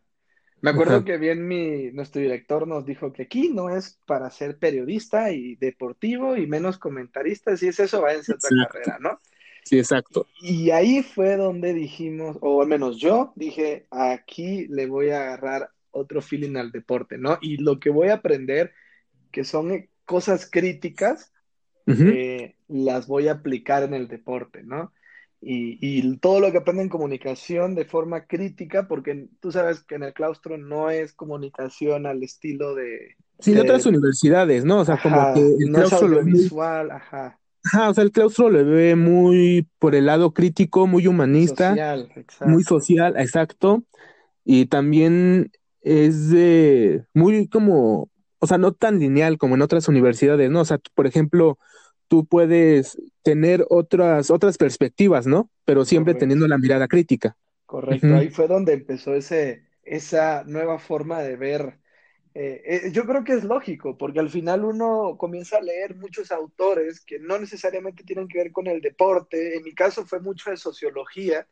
Me 0.61 0.71
acuerdo 0.71 1.05
que 1.05 1.17
bien 1.17 1.47
mi, 1.47 1.91
nuestro 1.91 2.21
director 2.21 2.67
nos 2.67 2.85
dijo 2.85 3.13
que 3.13 3.23
aquí 3.23 3.49
no 3.49 3.69
es 3.69 3.99
para 4.05 4.29
ser 4.31 4.57
periodista 4.57 5.31
y 5.31 5.55
deportivo 5.55 6.35
y 6.35 6.47
menos 6.47 6.77
comentarista, 6.77 7.55
si 7.55 7.67
es 7.67 7.79
eso, 7.79 8.01
váyanse 8.01 8.33
a 8.33 8.35
otra 8.35 8.49
carrera, 8.67 8.97
¿no? 8.99 9.19
Sí, 9.63 9.77
exacto. 9.77 10.25
Y 10.41 10.71
ahí 10.71 11.03
fue 11.03 11.35
donde 11.35 11.73
dijimos, 11.73 12.37
o 12.41 12.61
al 12.61 12.67
menos 12.67 12.97
yo 12.97 13.33
dije, 13.35 13.85
aquí 13.91 14.65
le 14.69 14.87
voy 14.87 15.09
a 15.09 15.21
agarrar 15.21 15.69
otro 15.91 16.21
feeling 16.21 16.55
al 16.55 16.71
deporte, 16.71 17.17
¿no? 17.17 17.37
Y 17.41 17.57
lo 17.57 17.79
que 17.79 17.89
voy 17.89 18.09
a 18.09 18.15
aprender, 18.15 18.73
que 19.31 19.43
son 19.43 19.89
cosas 20.05 20.49
críticas, 20.49 21.33
eh, 21.85 22.55
las 22.67 23.07
voy 23.07 23.27
a 23.27 23.33
aplicar 23.33 23.83
en 23.83 23.93
el 23.93 24.07
deporte, 24.07 24.63
¿no? 24.63 24.91
Y, 25.41 26.17
todo 26.17 26.39
lo 26.39 26.51
que 26.51 26.57
aprende 26.57 26.83
en 26.83 26.89
comunicación 26.89 27.75
de 27.75 27.85
forma 27.85 28.25
crítica, 28.25 28.87
porque 28.87 29.27
tú 29.39 29.51
sabes 29.51 29.81
que 29.81 29.95
en 29.95 30.03
el 30.03 30.13
claustro 30.13 30.57
no 30.57 30.89
es 30.89 31.13
comunicación 31.13 32.05
al 32.05 32.23
estilo 32.23 32.75
de... 32.75 33.15
Sí, 33.39 33.53
de, 33.53 33.61
otras 33.61 33.85
universidades, 33.85 34.65
¿no? 34.65 34.79
O 34.79 34.85
sea, 34.85 34.97
como 34.97 35.33
que 35.33 35.41
el 35.41 35.71
claustro 35.71 36.07
lo 36.07 36.23
visual, 36.23 36.91
ajá. 36.91 37.39
Ajá, 37.63 37.89
o 37.89 37.93
sea, 37.93 38.03
el 38.03 38.11
claustro 38.11 38.49
lo 38.49 38.65
ve 38.65 38.95
muy 38.95 39.67
por 39.77 39.93
el 39.93 40.07
lado 40.07 40.33
crítico, 40.33 40.87
muy 40.87 41.05
humanista, 41.05 41.71
social, 41.71 42.09
muy 42.45 42.63
social, 42.63 43.15
exacto, 43.17 43.83
y 44.43 44.67
también 44.67 45.51
es 45.81 46.29
de 46.29 47.03
muy 47.13 47.47
como, 47.47 48.09
o 48.39 48.47
sea, 48.47 48.57
no 48.57 48.71
tan 48.71 48.99
lineal 48.99 49.37
como 49.37 49.55
en 49.55 49.61
otras 49.61 49.87
universidades, 49.87 50.49
¿no? 50.49 50.61
O 50.61 50.65
sea, 50.65 50.79
por 50.95 51.07
ejemplo, 51.07 51.59
tú 52.07 52.25
puedes 52.25 52.97
tener 53.23 53.65
otras, 53.69 54.31
otras 54.31 54.57
perspectivas, 54.57 55.27
¿no? 55.27 55.49
Pero 55.65 55.85
siempre 55.85 56.13
teniendo 56.13 56.47
la 56.47 56.57
mirada 56.57 56.87
crítica. 56.87 57.35
Correcto, 57.65 58.15
ahí 58.15 58.29
fue 58.29 58.47
donde 58.47 58.73
empezó 58.73 59.13
ese, 59.13 59.63
esa 59.83 60.43
nueva 60.45 60.79
forma 60.79 61.21
de 61.21 61.35
ver. 61.35 61.79
Eh, 62.33 62.61
eh, 62.65 62.91
yo 62.91 63.05
creo 63.05 63.23
que 63.23 63.33
es 63.33 63.43
lógico, 63.43 63.97
porque 63.97 64.19
al 64.19 64.29
final 64.29 64.63
uno 64.63 65.15
comienza 65.17 65.57
a 65.57 65.61
leer 65.61 65.95
muchos 65.95 66.31
autores 66.31 67.01
que 67.01 67.19
no 67.19 67.39
necesariamente 67.39 68.03
tienen 68.03 68.27
que 68.27 68.37
ver 68.37 68.51
con 68.51 68.67
el 68.67 68.79
deporte. 68.79 69.57
En 69.57 69.63
mi 69.63 69.73
caso 69.73 70.05
fue 70.05 70.19
mucho 70.19 70.51
de 70.51 70.57
sociología. 70.57 71.47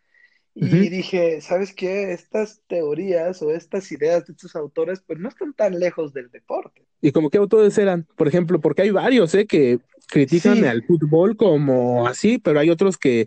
Y 0.57 0.89
dije, 0.89 1.41
¿sabes 1.41 1.73
qué? 1.73 2.13
Estas 2.13 2.61
teorías 2.67 3.41
o 3.41 3.51
estas 3.51 3.91
ideas 3.91 4.25
de 4.25 4.31
estos 4.31 4.55
autores, 4.55 5.03
pues 5.05 5.19
no 5.19 5.27
están 5.27 5.53
tan 5.53 5.77
lejos 5.77 6.13
del 6.13 6.31
deporte. 6.31 6.85
¿Y 7.01 7.11
como 7.11 7.29
qué 7.29 7.37
autores 7.37 7.77
eran? 7.77 8.07
Por 8.15 8.29
ejemplo, 8.29 8.61
porque 8.61 8.83
hay 8.83 8.91
varios, 8.91 9.35
¿eh? 9.35 9.45
Que 9.45 9.79
critican 10.07 10.63
al 10.63 10.83
fútbol 10.83 11.35
como 11.35 12.07
así, 12.07 12.37
pero 12.37 12.61
hay 12.61 12.69
otros 12.69 12.97
que, 12.97 13.25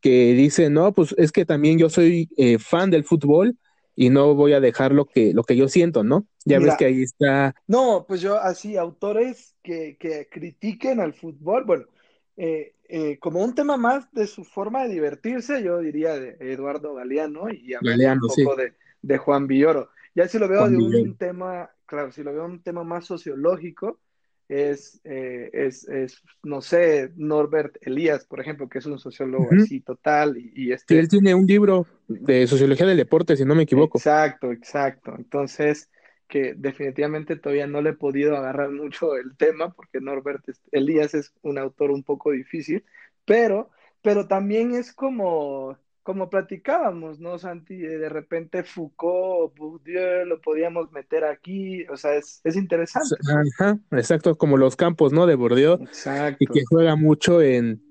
que 0.00 0.34
dicen, 0.34 0.74
no, 0.74 0.92
pues 0.92 1.14
es 1.18 1.32
que 1.32 1.44
también 1.44 1.78
yo 1.78 1.90
soy 1.90 2.28
eh, 2.36 2.58
fan 2.60 2.90
del 2.90 3.02
fútbol 3.02 3.56
y 3.96 4.10
no 4.10 4.36
voy 4.36 4.52
a 4.52 4.60
dejar 4.60 4.92
lo 4.92 5.06
que, 5.06 5.34
lo 5.34 5.42
que 5.42 5.56
yo 5.56 5.68
siento, 5.68 6.04
¿no? 6.04 6.26
Ya 6.44 6.60
ves 6.60 6.76
que 6.76 6.84
ahí 6.84 7.02
está. 7.02 7.56
No, 7.66 8.04
pues 8.06 8.20
yo 8.20 8.38
así, 8.38 8.76
autores 8.76 9.56
que, 9.64 9.96
que 9.98 10.28
critiquen 10.30 11.00
al 11.00 11.12
fútbol, 11.12 11.64
bueno, 11.64 11.86
eh, 12.36 12.74
eh, 12.94 13.18
como 13.18 13.42
un 13.42 13.54
tema 13.54 13.78
más 13.78 14.12
de 14.12 14.26
su 14.26 14.44
forma 14.44 14.82
de 14.82 14.92
divertirse, 14.92 15.62
yo 15.62 15.78
diría 15.78 16.18
de 16.18 16.36
Eduardo 16.40 16.92
Galeano 16.92 17.48
y 17.48 17.74
un 17.74 18.20
poco 18.20 18.54
de, 18.54 18.74
de, 19.00 19.16
Juan 19.16 19.46
Villoro. 19.46 19.88
Ya 20.14 20.28
si 20.28 20.38
lo 20.38 20.46
veo 20.46 20.68
de 20.68 20.76
un 20.76 21.16
tema, 21.16 21.70
claro, 21.86 22.12
si 22.12 22.22
lo 22.22 22.34
veo 22.34 22.44
un 22.44 22.62
tema 22.62 22.84
más 22.84 23.06
sociológico, 23.06 23.98
es, 24.46 25.00
eh, 25.04 25.48
es, 25.54 25.88
es, 25.88 26.22
no 26.42 26.60
sé, 26.60 27.10
Norbert 27.16 27.78
Elías, 27.80 28.26
por 28.26 28.40
ejemplo, 28.40 28.68
que 28.68 28.80
es 28.80 28.84
un 28.84 28.98
sociólogo 28.98 29.48
así 29.58 29.80
total. 29.80 30.36
Y, 30.36 30.72
este... 30.72 30.98
él 30.98 31.08
tiene 31.08 31.34
un 31.34 31.46
libro 31.46 31.86
de 32.08 32.46
sociología 32.46 32.84
del 32.84 32.98
deporte, 32.98 33.38
si 33.38 33.46
no 33.46 33.54
me 33.54 33.62
equivoco. 33.62 33.96
Exacto, 33.96 34.52
exacto. 34.52 35.14
Entonces, 35.16 35.88
que 36.32 36.54
definitivamente 36.56 37.36
todavía 37.36 37.66
no 37.66 37.82
le 37.82 37.90
he 37.90 37.92
podido 37.92 38.34
agarrar 38.34 38.70
mucho 38.70 39.16
el 39.16 39.36
tema, 39.36 39.70
porque 39.74 40.00
Norbert 40.00 40.42
Elías 40.70 41.12
es 41.12 41.34
un 41.42 41.58
autor 41.58 41.90
un 41.90 42.02
poco 42.02 42.30
difícil, 42.30 42.86
pero, 43.26 43.68
pero 44.00 44.26
también 44.26 44.72
es 44.72 44.94
como, 44.94 45.76
como 46.02 46.30
platicábamos, 46.30 47.20
¿no, 47.20 47.38
Santi? 47.38 47.76
De 47.76 48.08
repente 48.08 48.62
Foucault, 48.62 49.54
Bourdieu, 49.58 50.24
lo 50.24 50.40
podíamos 50.40 50.90
meter 50.90 51.24
aquí, 51.24 51.84
o 51.88 51.98
sea, 51.98 52.14
es, 52.14 52.40
es 52.44 52.56
interesante. 52.56 53.14
Ajá, 53.60 53.78
exacto, 53.90 54.34
como 54.38 54.56
los 54.56 54.74
campos, 54.74 55.12
¿no? 55.12 55.26
De 55.26 55.34
Bourdieu. 55.34 55.74
Exacto. 55.82 56.38
Y 56.40 56.46
que 56.46 56.62
juega 56.66 56.96
mucho 56.96 57.42
en, 57.42 57.82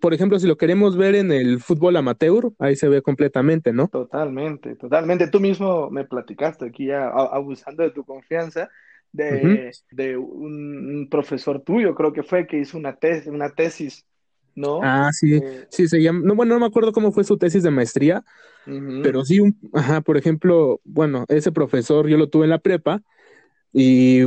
por 0.00 0.14
ejemplo, 0.14 0.38
si 0.38 0.46
lo 0.46 0.56
queremos 0.56 0.96
ver 0.96 1.14
en 1.14 1.32
el 1.32 1.60
fútbol 1.60 1.96
amateur, 1.96 2.52
ahí 2.58 2.76
se 2.76 2.88
ve 2.88 3.02
completamente, 3.02 3.72
¿no? 3.72 3.88
Totalmente, 3.88 4.76
totalmente. 4.76 5.28
Tú 5.28 5.40
mismo 5.40 5.90
me 5.90 6.04
platicaste 6.04 6.66
aquí 6.66 6.86
ya, 6.86 7.08
abusando 7.08 7.82
de 7.82 7.90
tu 7.90 8.04
confianza, 8.04 8.68
de, 9.12 9.72
de 9.90 10.16
un, 10.16 11.08
profesor 11.10 11.62
tuyo, 11.62 11.94
creo 11.94 12.12
que 12.12 12.22
fue, 12.22 12.46
que 12.46 12.58
hizo 12.58 12.76
una, 12.76 12.96
tesis, 12.96 13.26
una 13.26 13.50
tesis, 13.50 14.04
¿no? 14.54 14.80
Ah, 14.82 15.10
sí, 15.12 15.34
eh, 15.34 15.66
sí, 15.70 15.88
se 15.88 16.02
llama, 16.02 16.20
no, 16.22 16.34
bueno, 16.34 16.54
no 16.54 16.60
me 16.60 16.66
acuerdo 16.66 16.92
cómo 16.92 17.12
fue 17.12 17.24
su 17.24 17.38
tesis 17.38 17.62
de 17.62 17.70
maestría, 17.70 18.24
pero 19.02 19.24
sí, 19.24 19.38
un, 19.38 19.56
ajá, 19.74 20.00
por 20.00 20.16
ejemplo, 20.16 20.80
bueno, 20.84 21.24
ese 21.28 21.52
profesor 21.52 22.08
yo 22.08 22.16
lo 22.16 22.28
tuve 22.28 22.44
en 22.44 22.50
la 22.50 22.58
prepa 22.58 23.00
y, 23.72 24.22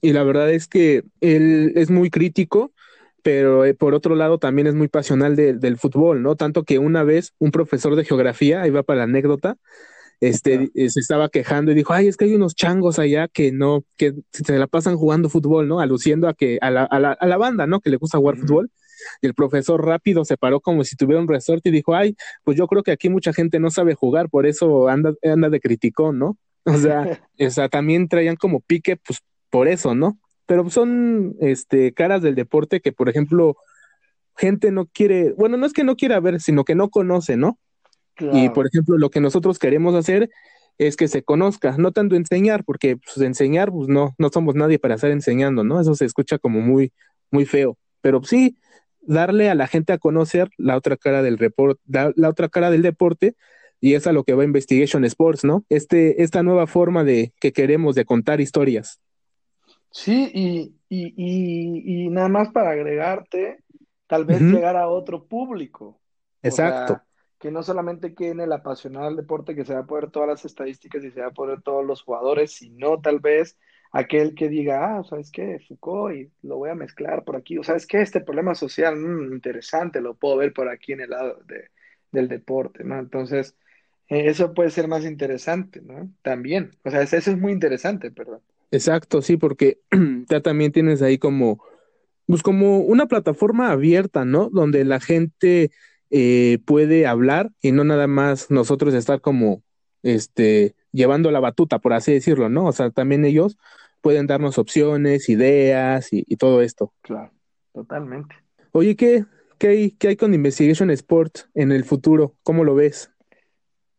y 0.00 0.12
la 0.12 0.24
verdad 0.24 0.50
es 0.50 0.66
que 0.66 1.04
él 1.20 1.72
es 1.76 1.88
muy 1.88 2.10
crítico 2.10 2.72
pero 3.22 3.64
eh, 3.64 3.74
por 3.74 3.94
otro 3.94 4.14
lado 4.14 4.38
también 4.38 4.66
es 4.66 4.74
muy 4.74 4.88
pasional 4.88 5.36
del 5.36 5.78
fútbol, 5.78 6.22
¿no? 6.22 6.36
Tanto 6.36 6.64
que 6.64 6.78
una 6.78 7.02
vez 7.02 7.34
un 7.38 7.50
profesor 7.50 7.96
de 7.96 8.04
geografía, 8.04 8.62
ahí 8.62 8.70
va 8.70 8.82
para 8.82 8.98
la 8.98 9.04
anécdota, 9.04 9.56
este, 10.20 10.70
eh, 10.74 10.90
se 10.90 11.00
estaba 11.00 11.28
quejando 11.28 11.70
y 11.70 11.74
dijo, 11.74 11.92
ay, 11.92 12.08
es 12.08 12.16
que 12.16 12.24
hay 12.24 12.34
unos 12.34 12.54
changos 12.54 12.98
allá 12.98 13.28
que 13.28 13.52
no, 13.52 13.84
que 13.96 14.14
se 14.32 14.58
la 14.58 14.66
pasan 14.66 14.96
jugando 14.96 15.28
fútbol, 15.28 15.68
¿no? 15.68 15.80
Aluciendo 15.80 16.28
a 16.28 16.34
que, 16.34 16.58
a 16.60 16.70
la, 16.70 16.84
a 16.84 16.98
la, 16.98 17.12
a 17.12 17.26
la 17.26 17.36
banda, 17.36 17.66
¿no? 17.66 17.80
Que 17.80 17.90
le 17.90 17.96
gusta 17.96 18.18
jugar 18.18 18.36
fútbol. 18.36 18.70
Y 19.22 19.28
el 19.28 19.34
profesor 19.34 19.84
rápido 19.84 20.24
se 20.24 20.36
paró 20.36 20.60
como 20.60 20.82
si 20.82 20.96
tuviera 20.96 21.22
un 21.22 21.28
resorte 21.28 21.68
y 21.68 21.72
dijo, 21.72 21.94
ay, 21.94 22.16
pues 22.42 22.56
yo 22.56 22.66
creo 22.66 22.82
que 22.82 22.90
aquí 22.90 23.08
mucha 23.08 23.32
gente 23.32 23.60
no 23.60 23.70
sabe 23.70 23.94
jugar, 23.94 24.28
por 24.28 24.46
eso 24.46 24.88
anda, 24.88 25.12
anda 25.22 25.50
de 25.50 25.60
criticón, 25.60 26.18
¿no? 26.18 26.36
O 26.64 26.76
sea, 26.76 27.20
o 27.38 27.50
sea, 27.50 27.68
también 27.68 28.08
traían 28.08 28.34
como 28.34 28.60
pique, 28.60 28.96
pues 28.96 29.20
por 29.50 29.68
eso, 29.68 29.94
¿no? 29.94 30.18
Pero 30.48 30.70
son 30.70 31.36
este, 31.40 31.92
caras 31.92 32.22
del 32.22 32.34
deporte 32.34 32.80
que, 32.80 32.90
por 32.90 33.10
ejemplo, 33.10 33.58
gente 34.34 34.72
no 34.72 34.86
quiere, 34.86 35.34
bueno, 35.34 35.58
no 35.58 35.66
es 35.66 35.74
que 35.74 35.84
no 35.84 35.94
quiera 35.94 36.18
ver, 36.20 36.40
sino 36.40 36.64
que 36.64 36.74
no 36.74 36.88
conoce, 36.88 37.36
¿no? 37.36 37.58
Y, 38.32 38.48
por 38.48 38.66
ejemplo, 38.66 38.96
lo 38.96 39.10
que 39.10 39.20
nosotros 39.20 39.58
queremos 39.58 39.94
hacer 39.94 40.30
es 40.78 40.96
que 40.96 41.06
se 41.06 41.22
conozca, 41.22 41.76
no 41.76 41.92
tanto 41.92 42.16
enseñar, 42.16 42.64
porque 42.64 42.96
pues, 42.96 43.18
enseñar, 43.18 43.70
pues 43.70 43.88
no, 43.88 44.14
no 44.16 44.30
somos 44.30 44.54
nadie 44.54 44.78
para 44.78 44.94
estar 44.94 45.10
enseñando, 45.10 45.64
¿no? 45.64 45.82
Eso 45.82 45.94
se 45.94 46.06
escucha 46.06 46.38
como 46.38 46.60
muy, 46.60 46.94
muy 47.30 47.44
feo, 47.44 47.76
pero 48.00 48.24
sí 48.24 48.56
darle 49.02 49.50
a 49.50 49.54
la 49.54 49.66
gente 49.66 49.92
a 49.92 49.98
conocer 49.98 50.48
la 50.56 50.78
otra 50.78 50.96
cara 50.96 51.22
del 51.22 51.36
reporte, 51.36 51.80
la 51.86 52.28
otra 52.28 52.48
cara 52.48 52.70
del 52.70 52.80
deporte, 52.80 53.36
y 53.80 53.94
es 53.94 54.06
a 54.06 54.12
lo 54.12 54.24
que 54.24 54.32
va 54.32 54.44
Investigation 54.44 55.04
Sports, 55.04 55.44
¿no? 55.44 55.66
Este, 55.68 56.22
esta 56.22 56.42
nueva 56.42 56.66
forma 56.66 57.04
de 57.04 57.34
que 57.38 57.52
queremos 57.52 57.94
de 57.94 58.06
contar 58.06 58.40
historias. 58.40 58.98
Sí, 59.90 60.30
y, 60.34 60.74
y, 60.88 62.04
y, 62.04 62.08
nada 62.10 62.28
más 62.28 62.50
para 62.50 62.70
agregarte, 62.70 63.62
tal 64.06 64.24
vez 64.24 64.40
llegar 64.40 64.76
a 64.76 64.88
otro 64.88 65.24
público. 65.24 66.00
Exacto. 66.42 67.02
que 67.38 67.50
no 67.50 67.62
solamente 67.62 68.14
quede 68.14 68.44
el 68.44 68.52
apasionado 68.52 69.06
del 69.06 69.16
deporte, 69.16 69.54
que 69.54 69.64
se 69.64 69.74
va 69.74 69.80
a 69.80 69.86
poder 69.86 70.10
todas 70.10 70.28
las 70.28 70.44
estadísticas 70.44 71.04
y 71.04 71.10
se 71.10 71.20
va 71.20 71.28
a 71.28 71.32
poder 71.32 71.62
todos 71.62 71.84
los 71.84 72.02
jugadores, 72.02 72.52
sino 72.52 73.00
tal 73.00 73.20
vez 73.20 73.56
aquel 73.92 74.34
que 74.34 74.48
diga, 74.48 74.98
ah, 74.98 75.04
¿sabes 75.04 75.30
qué? 75.30 75.60
Foucault, 75.66 76.16
y 76.16 76.32
lo 76.42 76.56
voy 76.58 76.70
a 76.70 76.74
mezclar 76.74 77.24
por 77.24 77.36
aquí. 77.36 77.58
O 77.58 77.64
sabes 77.64 77.86
qué, 77.86 78.00
este 78.00 78.20
problema 78.20 78.54
social, 78.54 78.96
mm, 78.96 79.32
interesante, 79.32 80.00
lo 80.00 80.14
puedo 80.14 80.36
ver 80.36 80.52
por 80.52 80.68
aquí 80.68 80.92
en 80.92 81.00
el 81.00 81.10
lado 81.10 81.40
de, 81.46 81.70
del 82.12 82.28
deporte, 82.28 82.84
¿no? 82.84 82.98
Entonces, 82.98 83.56
eh, 84.08 84.28
eso 84.28 84.54
puede 84.54 84.70
ser 84.70 84.88
más 84.88 85.04
interesante, 85.04 85.80
¿no? 85.82 86.10
También. 86.22 86.72
O 86.84 86.90
sea, 86.90 87.02
eso 87.02 87.16
es 87.16 87.38
muy 87.38 87.52
interesante, 87.52 88.10
perdón. 88.10 88.42
Exacto, 88.70 89.22
sí, 89.22 89.36
porque 89.36 89.80
ya 90.28 90.40
también 90.40 90.72
tienes 90.72 91.02
ahí 91.02 91.18
como, 91.18 91.62
pues 92.26 92.42
como 92.42 92.78
una 92.80 93.06
plataforma 93.06 93.70
abierta, 93.70 94.24
¿no? 94.24 94.50
Donde 94.50 94.84
la 94.84 95.00
gente 95.00 95.70
eh, 96.10 96.58
puede 96.64 97.06
hablar 97.06 97.50
y 97.62 97.72
no 97.72 97.84
nada 97.84 98.06
más 98.06 98.50
nosotros 98.50 98.94
estar 98.94 99.20
como, 99.20 99.62
este, 100.02 100.74
llevando 100.92 101.30
la 101.30 101.40
batuta, 101.40 101.78
por 101.78 101.92
así 101.94 102.12
decirlo, 102.12 102.48
¿no? 102.48 102.66
O 102.66 102.72
sea, 102.72 102.90
también 102.90 103.24
ellos 103.24 103.56
pueden 104.00 104.26
darnos 104.26 104.58
opciones, 104.58 105.28
ideas 105.28 106.08
y, 106.12 106.36
todo 106.36 106.62
esto. 106.62 106.92
Claro, 107.00 107.32
totalmente. 107.72 108.36
Oye, 108.72 108.96
¿qué, 108.96 109.24
qué, 109.58 109.68
hay, 109.68 109.90
¿qué 109.92 110.08
hay 110.08 110.16
con 110.16 110.34
Investigation 110.34 110.90
Sport 110.90 111.38
en 111.54 111.72
el 111.72 111.84
futuro? 111.84 112.36
¿Cómo 112.42 112.64
lo 112.64 112.74
ves? 112.74 113.10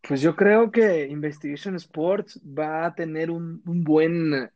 Pues 0.08 0.22
yo 0.22 0.36
creo 0.36 0.72
que 0.72 1.08
Investigation 1.08 1.76
Sports 1.76 2.40
va 2.44 2.86
a 2.86 2.96
tener 2.96 3.30
un, 3.30 3.62
un 3.66 3.84
buen 3.84 4.50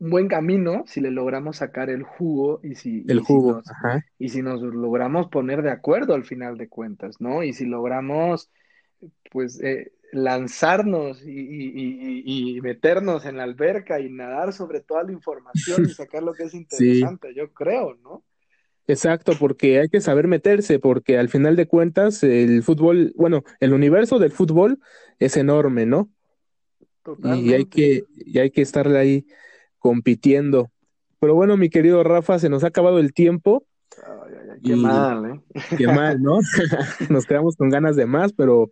un 0.00 0.10
buen 0.10 0.28
camino 0.28 0.84
si 0.86 1.00
le 1.00 1.10
logramos 1.10 1.58
sacar 1.58 1.90
el 1.90 2.02
jugo 2.02 2.60
y 2.62 2.74
si, 2.74 3.04
el 3.06 3.20
jugo, 3.20 3.62
si 3.62 3.70
nos, 3.70 4.02
y 4.18 4.28
si 4.30 4.42
nos 4.42 4.62
logramos 4.62 5.28
poner 5.28 5.62
de 5.62 5.70
acuerdo 5.70 6.14
al 6.14 6.24
final 6.24 6.56
de 6.56 6.68
cuentas, 6.68 7.20
¿no? 7.20 7.42
Y 7.42 7.52
si 7.52 7.66
logramos, 7.66 8.50
pues, 9.30 9.62
eh, 9.62 9.92
lanzarnos 10.12 11.22
y, 11.24 12.58
meternos 12.62 13.26
en 13.26 13.36
la 13.36 13.44
alberca 13.44 14.00
y 14.00 14.10
nadar 14.10 14.52
sobre 14.52 14.80
toda 14.80 15.04
la 15.04 15.12
información 15.12 15.84
y 15.84 15.88
sacar 15.94 16.22
lo 16.22 16.32
que 16.32 16.44
es 16.44 16.54
interesante, 16.54 17.34
yo 17.34 17.52
creo, 17.52 17.96
¿no? 18.02 18.24
Exacto, 18.86 19.34
porque 19.38 19.80
hay 19.80 19.88
que 19.88 20.00
saber 20.00 20.26
meterse, 20.26 20.78
porque 20.78 21.18
al 21.18 21.28
final 21.28 21.54
de 21.54 21.68
cuentas 21.68 22.24
el 22.24 22.62
fútbol, 22.62 23.12
bueno, 23.16 23.44
el 23.60 23.72
universo 23.72 24.18
del 24.18 24.32
fútbol 24.32 24.80
es 25.18 25.36
enorme, 25.36 25.86
¿no? 25.86 26.10
Y 27.22 27.52
hay 27.52 27.66
que, 27.66 28.04
y 28.16 28.38
hay 28.38 28.50
que 28.50 28.62
estar 28.62 28.88
ahí 28.88 29.26
compitiendo. 29.80 30.70
Pero 31.18 31.34
bueno, 31.34 31.56
mi 31.56 31.68
querido 31.68 32.04
Rafa, 32.04 32.38
se 32.38 32.48
nos 32.48 32.62
ha 32.62 32.68
acabado 32.68 33.00
el 33.00 33.12
tiempo. 33.12 33.66
qué 34.64 34.76
mal, 34.76 35.24
¿eh? 35.26 35.40
Qué 35.76 35.86
mal, 35.86 36.22
¿no? 36.22 36.38
nos 37.10 37.26
quedamos 37.26 37.56
con 37.56 37.68
ganas 37.68 37.96
de 37.96 38.06
más, 38.06 38.32
pero, 38.32 38.70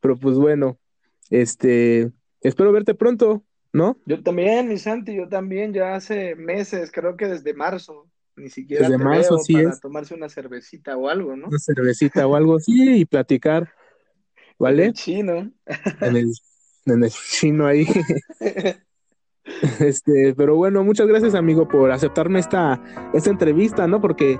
pero 0.00 0.18
pues 0.18 0.36
bueno, 0.36 0.78
este, 1.30 2.12
espero 2.42 2.72
verte 2.72 2.94
pronto, 2.94 3.42
¿no? 3.72 3.96
Yo 4.04 4.22
también, 4.22 4.68
mi 4.68 4.76
Santi, 4.76 5.14
yo 5.16 5.28
también, 5.28 5.72
ya 5.72 5.94
hace 5.94 6.36
meses, 6.36 6.92
creo 6.92 7.16
que 7.16 7.26
desde 7.26 7.54
marzo, 7.54 8.08
ni 8.36 8.50
siquiera 8.50 8.88
desde 8.88 9.02
marzo, 9.02 9.38
sí 9.38 9.54
para 9.54 9.78
tomarse 9.78 10.14
una 10.14 10.28
cervecita 10.28 10.96
o 10.96 11.08
algo, 11.08 11.36
¿no? 11.36 11.48
Una 11.48 11.58
cervecita 11.58 12.26
o 12.26 12.36
algo 12.36 12.56
así 12.56 13.00
y 13.00 13.04
platicar, 13.06 13.72
¿vale? 14.58 14.84
En 14.86 14.88
el 14.88 14.94
chino. 14.94 15.52
En 16.00 16.16
el, 16.16 16.32
en 16.86 17.04
el 17.04 17.10
chino 17.10 17.66
ahí. 17.66 17.86
Este, 19.80 20.34
pero 20.36 20.56
bueno, 20.56 20.84
muchas 20.84 21.06
gracias, 21.06 21.34
amigo, 21.34 21.68
por 21.68 21.90
aceptarme 21.90 22.38
esta, 22.38 22.80
esta 23.12 23.30
entrevista, 23.30 23.86
¿no? 23.86 24.00
Porque 24.00 24.38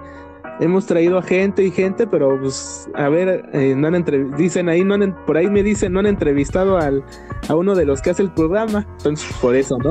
hemos 0.61 0.87
traído 0.87 1.19
a 1.19 1.23
gente 1.23 1.65
y 1.65 1.71
gente, 1.71 2.07
pero 2.07 2.39
pues, 2.41 2.89
a 2.95 3.09
ver, 3.09 3.49
eh, 3.53 3.75
no 3.77 3.89
han 3.89 4.05
dicen 4.37 4.69
ahí, 4.69 4.85
no 4.85 4.95
han, 4.95 5.25
por 5.27 5.37
ahí 5.37 5.49
me 5.49 5.63
dicen, 5.63 5.93
no 5.93 6.01
han 6.01 6.07
entrevistado 6.07 6.79
al, 6.79 7.05
a 7.49 7.55
uno 7.55 7.75
de 7.75 7.85
los 7.85 8.03
que 8.03 8.11
hace 8.11 8.23
el 8.23 8.33
programa. 8.33 8.87
Entonces, 8.99 9.33
por 9.41 9.55
eso, 9.57 9.77
¿no? 9.79 9.91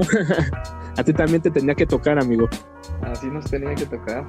a 0.97 1.03
ti 1.03 1.13
también 1.13 1.41
te 1.41 1.51
tenía 1.51 1.75
que 1.75 1.85
tocar, 1.85 2.19
amigo. 2.19 2.47
Así 3.01 3.27
nos 3.27 3.49
tenía 3.49 3.75
que 3.75 3.85
tocar. 3.85 4.25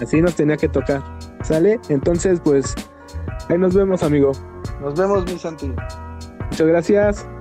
Así 0.00 0.20
nos 0.20 0.34
tenía 0.34 0.56
que 0.56 0.68
tocar. 0.68 1.02
¿Sale? 1.42 1.80
Entonces, 1.88 2.40
pues, 2.42 2.74
ahí 3.48 3.58
nos 3.58 3.74
vemos, 3.74 4.02
amigo. 4.02 4.32
Nos 4.80 4.98
vemos, 4.98 5.24
mi 5.24 5.38
Santi. 5.38 5.72
Muchas 6.50 6.66
gracias. 6.66 7.35